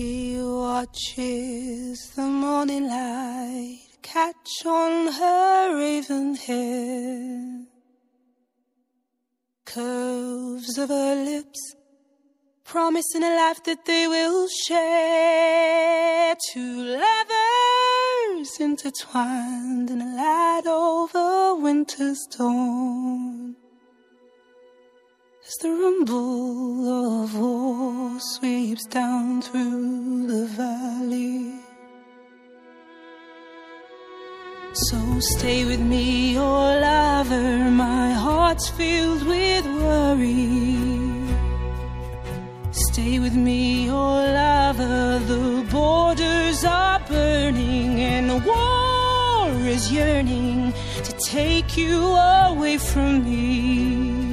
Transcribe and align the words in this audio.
She 0.00 0.40
watches 0.40 2.12
the 2.16 2.22
morning 2.22 2.88
light 2.88 3.80
catch 4.00 4.64
on 4.64 5.12
her 5.12 5.76
raven 5.76 6.36
hair. 6.36 7.66
Curves 9.66 10.78
of 10.78 10.88
her 10.88 11.14
lips, 11.22 11.74
promising 12.64 13.24
a 13.24 13.36
life 13.36 13.62
that 13.64 13.84
they 13.84 14.06
will 14.06 14.48
share. 14.66 16.34
Two 16.50 16.96
lovers 17.04 18.58
intertwined 18.58 19.90
in 19.90 20.00
a 20.00 20.16
light 20.16 20.66
over 20.66 21.56
winter's 21.56 22.26
dawn. 22.38 23.54
As 25.50 25.56
the 25.56 25.68
rumble 25.68 26.86
of 26.86 27.36
war 27.36 28.20
sweeps 28.20 28.84
down 28.86 29.42
through 29.42 30.28
the 30.28 30.46
valley. 30.46 31.54
So 34.72 34.98
stay 35.18 35.64
with 35.64 35.80
me, 35.80 36.38
oh 36.38 36.78
lover, 36.86 37.68
my 37.68 38.12
heart's 38.12 38.68
filled 38.68 39.26
with 39.26 39.66
worry. 39.82 40.86
Stay 42.70 43.18
with 43.18 43.34
me, 43.34 43.90
oh 43.90 44.18
lover, 44.40 45.18
the 45.32 45.66
borders 45.72 46.62
are 46.64 47.00
burning 47.08 47.98
and 47.98 48.44
war 48.44 49.50
is 49.66 49.90
yearning 49.90 50.72
to 51.02 51.12
take 51.18 51.76
you 51.76 51.98
away 52.46 52.78
from 52.78 53.24
me. 53.24 54.29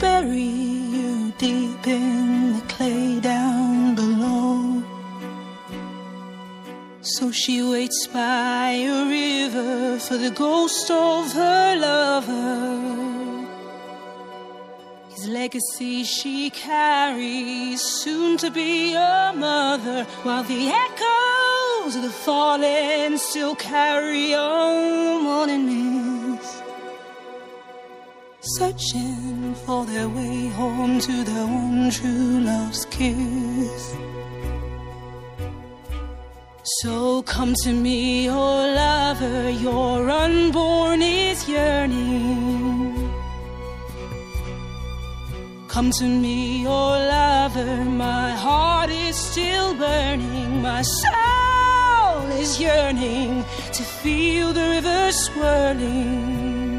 Bury 0.00 0.40
you 0.40 1.32
deep 1.38 1.86
in 1.86 2.54
the 2.54 2.64
clay 2.68 3.20
down 3.20 3.94
below. 3.94 4.82
So 7.00 7.30
she 7.30 7.62
waits 7.62 8.06
by 8.12 8.70
a 8.70 9.08
river 9.08 9.98
for 9.98 10.16
the 10.16 10.30
ghost 10.30 10.90
of 10.90 11.32
her 11.32 11.76
lover. 11.76 13.06
His 15.10 15.28
legacy 15.28 16.04
she 16.04 16.50
carries, 16.50 17.80
soon 17.80 18.36
to 18.38 18.50
be 18.50 18.94
a 18.94 19.32
mother, 19.36 20.04
while 20.24 20.42
the 20.42 20.68
echoes 20.68 21.96
of 21.96 22.02
the 22.02 22.10
fallen 22.10 23.18
still 23.18 23.54
carry 23.54 24.34
on 24.34 25.25
searching 28.46 29.54
for 29.64 29.84
their 29.84 30.08
way 30.08 30.48
home 30.48 31.00
to 31.00 31.24
their 31.24 31.46
one 31.46 31.90
true 31.90 32.40
love's 32.40 32.84
kiss. 32.86 33.96
So 36.80 37.22
come 37.22 37.54
to 37.64 37.72
me, 37.72 38.28
oh 38.28 38.34
lover, 38.34 39.50
your 39.50 40.08
unborn 40.10 41.02
is 41.02 41.48
yearning. 41.48 43.12
Come 45.68 45.90
to 45.92 46.04
me, 46.04 46.66
oh 46.66 46.90
lover, 47.14 47.84
my 47.84 48.30
heart 48.30 48.90
is 48.90 49.16
still 49.16 49.74
burning, 49.74 50.62
my 50.62 50.82
soul 50.82 52.22
is 52.40 52.60
yearning 52.60 53.44
to 53.72 53.82
feel 53.82 54.52
the 54.52 54.68
river 54.76 55.12
swirling. 55.12 56.75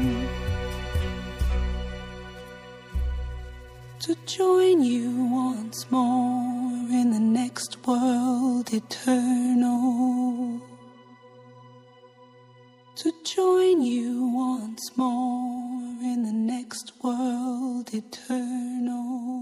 To 4.00 4.14
join 4.26 4.80
you 4.82 5.10
once 5.32 5.90
more 5.90 6.70
in 6.90 7.10
the 7.10 7.18
next 7.18 7.84
world 7.84 8.72
eternal. 8.72 10.60
To 12.96 13.12
join 13.24 13.82
you 13.82 14.30
once 14.32 14.96
more 14.96 16.02
in 16.02 16.22
the 16.22 16.32
next 16.32 16.92
world 17.02 17.92
eternal. 17.92 19.37